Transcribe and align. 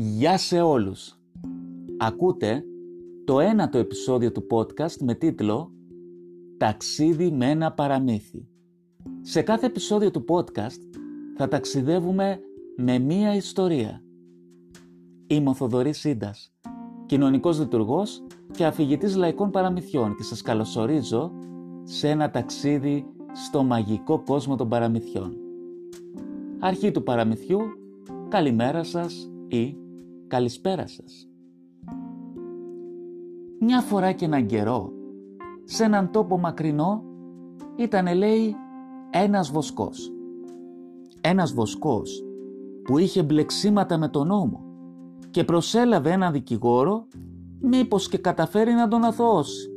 Γεια 0.00 0.38
σε 0.38 0.60
όλους. 0.60 1.18
Ακούτε 1.98 2.64
το 3.24 3.40
ένατο 3.40 3.78
επεισόδιο 3.78 4.32
του 4.32 4.46
podcast 4.50 4.96
με 5.00 5.14
τίτλο 5.14 5.72
«Ταξίδι 6.56 7.30
με 7.30 7.50
ένα 7.50 7.72
παραμύθι». 7.72 8.48
Σε 9.20 9.42
κάθε 9.42 9.66
επεισόδιο 9.66 10.10
του 10.10 10.24
podcast 10.28 10.98
θα 11.36 11.48
ταξιδεύουμε 11.48 12.40
με 12.76 12.98
μία 12.98 13.34
ιστορία. 13.34 14.02
Είμαι 15.26 15.50
ο 15.50 15.54
Θοδωρής 15.54 15.98
Σίντας, 15.98 16.54
κοινωνικός 17.06 17.58
λειτουργός 17.58 18.22
και 18.50 18.64
αφηγητής 18.64 19.16
λαϊκών 19.16 19.50
παραμυθιών 19.50 20.16
και 20.16 20.22
σας 20.22 20.42
καλωσορίζω 20.42 21.32
σε 21.82 22.08
ένα 22.08 22.30
ταξίδι 22.30 23.06
στο 23.32 23.62
μαγικό 23.62 24.22
κόσμο 24.22 24.56
των 24.56 24.68
παραμυθιών. 24.68 25.36
Αρχή 26.58 26.90
του 26.90 27.02
παραμυθιού, 27.02 27.60
καλημέρα 28.28 28.84
σας 28.84 29.30
ή 29.48 29.76
καλησπέρα 30.28 30.86
σας. 30.86 31.28
Μια 33.60 33.80
φορά 33.80 34.12
και 34.12 34.24
έναν 34.24 34.46
καιρό, 34.46 34.92
σε 35.64 35.84
έναν 35.84 36.10
τόπο 36.10 36.38
μακρινό, 36.38 37.02
ήταν 37.76 38.16
λέει 38.16 38.54
ένας 39.10 39.50
βοσκός. 39.50 40.12
Ένας 41.20 41.52
βοσκός 41.52 42.24
που 42.84 42.98
είχε 42.98 43.22
μπλεξίματα 43.22 43.98
με 43.98 44.08
τον 44.08 44.26
νόμο 44.26 44.64
και 45.30 45.44
προσέλαβε 45.44 46.10
έναν 46.10 46.32
δικηγόρο 46.32 47.06
μήπως 47.60 48.08
και 48.08 48.18
καταφέρει 48.18 48.72
να 48.72 48.88
τον 48.88 49.04
αθώσει. 49.04 49.70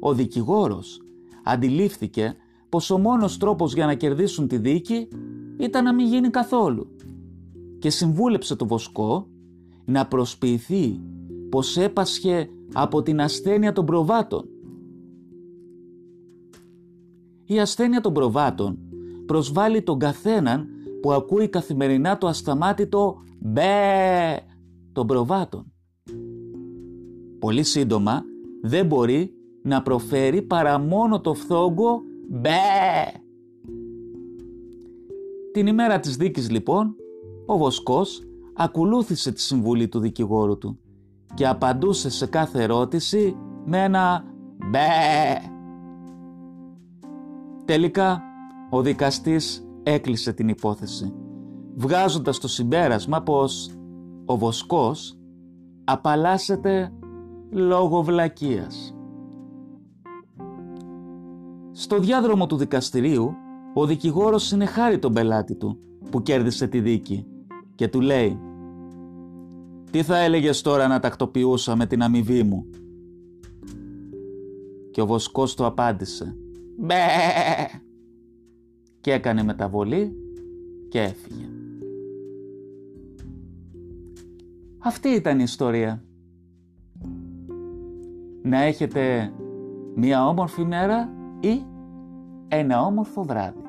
Ο 0.00 0.12
δικηγόρος 0.12 1.02
αντιλήφθηκε 1.44 2.36
πως 2.68 2.90
ο 2.90 2.98
μόνος 2.98 3.38
τρόπος 3.38 3.74
για 3.74 3.86
να 3.86 3.94
κερδίσουν 3.94 4.48
τη 4.48 4.58
δίκη 4.58 5.08
ήταν 5.56 5.84
να 5.84 5.94
μην 5.94 6.06
γίνει 6.06 6.30
καθόλου 6.30 6.94
και 7.84 7.90
συμβούλεψε 7.90 8.56
το 8.56 8.66
βοσκό 8.66 9.28
να 9.84 10.06
προσποιηθεί 10.06 11.00
πως 11.48 11.76
έπασχε 11.76 12.48
από 12.72 13.02
την 13.02 13.20
ασθένεια 13.20 13.72
των 13.72 13.86
προβάτων. 13.86 14.48
Η 17.44 17.60
ασθένεια 17.60 18.00
των 18.00 18.12
προβάτων 18.12 18.78
προσβάλλει 19.26 19.82
τον 19.82 19.98
καθέναν 19.98 20.66
που 21.00 21.12
ακούει 21.12 21.48
καθημερινά 21.48 22.18
το 22.18 22.26
ασταμάτητο 22.26 23.22
«μπε» 23.38 23.62
των 24.92 25.06
προβάτων. 25.06 25.72
Πολύ 27.38 27.62
σύντομα 27.62 28.22
δεν 28.62 28.86
μπορεί 28.86 29.34
να 29.62 29.82
προφέρει 29.82 30.42
παρά 30.42 30.78
μόνο 30.78 31.20
το 31.20 31.34
φθόγκο 31.34 32.00
«μπε». 32.28 32.50
Την 35.52 35.66
ημέρα 35.66 36.00
της 36.00 36.16
δίκης 36.16 36.50
λοιπόν 36.50 36.96
ο 37.46 37.56
Βοσκός 37.56 38.22
ακολούθησε 38.54 39.32
τη 39.32 39.40
συμβουλή 39.40 39.88
του 39.88 39.98
δικηγόρου 39.98 40.58
του 40.58 40.78
και 41.34 41.46
απαντούσε 41.46 42.10
σε 42.10 42.26
κάθε 42.26 42.62
ερώτηση 42.62 43.36
με 43.64 43.82
ένα 43.82 44.24
«μπε». 44.70 44.80
Τελικά, 47.64 48.22
ο 48.70 48.82
δικαστής 48.82 49.66
έκλεισε 49.82 50.32
την 50.32 50.48
υπόθεση, 50.48 51.14
βγάζοντας 51.74 52.38
το 52.38 52.48
συμπέρασμα 52.48 53.22
πως 53.22 53.70
ο 54.24 54.36
Βοσκός 54.36 55.18
απαλλάσσεται 55.84 56.92
λόγω 57.50 58.02
βλακείας. 58.02 58.94
Στο 61.72 61.98
διάδρομο 61.98 62.46
του 62.46 62.56
δικαστηρίου, 62.56 63.34
ο 63.74 63.86
δικηγόρος 63.86 64.46
συνεχάρει 64.46 64.98
τον 64.98 65.12
πελάτη 65.12 65.54
του 65.54 65.78
που 66.10 66.22
κέρδισε 66.22 66.66
τη 66.66 66.80
δίκη 66.80 67.26
και 67.74 67.88
του 67.88 68.00
λέει 68.00 68.38
«Τι 69.90 70.02
θα 70.02 70.18
έλεγες 70.18 70.60
τώρα 70.60 70.86
να 70.86 71.00
τακτοποιούσα 71.00 71.76
με 71.76 71.86
την 71.86 72.02
αμοιβή 72.02 72.42
μου» 72.42 72.66
και 74.90 75.00
ο 75.00 75.06
Βοσκός 75.06 75.54
του 75.54 75.64
απάντησε 75.64 76.36
«Μπε» 76.78 76.94
και 79.00 79.12
έκανε 79.12 79.42
μεταβολή 79.42 80.16
και 80.88 81.00
έφυγε. 81.00 81.48
Αυτή 84.78 85.08
ήταν 85.08 85.38
η 85.38 85.42
ιστορία. 85.46 86.04
Να 88.42 88.62
έχετε 88.62 89.32
μία 89.94 90.28
όμορφη 90.28 90.64
μέρα 90.64 91.12
ή 91.40 91.62
ένα 92.48 92.82
όμορφο 92.82 93.22
βράδυ. 93.22 93.63